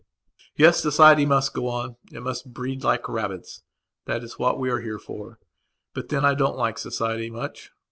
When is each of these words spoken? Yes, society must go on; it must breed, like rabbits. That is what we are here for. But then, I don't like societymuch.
Yes, 0.55 0.81
society 0.81 1.27
must 1.27 1.53
go 1.53 1.67
on; 1.67 1.95
it 2.11 2.23
must 2.23 2.51
breed, 2.51 2.83
like 2.83 3.07
rabbits. 3.07 3.61
That 4.05 4.23
is 4.23 4.39
what 4.39 4.59
we 4.59 4.71
are 4.71 4.79
here 4.79 4.97
for. 4.97 5.37
But 5.93 6.09
then, 6.09 6.25
I 6.25 6.33
don't 6.33 6.57
like 6.57 6.77
societymuch. 6.77 7.67